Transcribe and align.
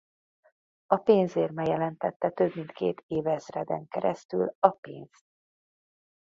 A 0.85 0.97
pénzérme 0.97 1.67
jelentette 1.67 2.29
több 2.29 2.55
mint 2.55 2.71
két 2.71 3.03
évezreden 3.07 3.87
keresztül 3.87 4.55
a 4.59 4.69
pénzt. 4.69 5.25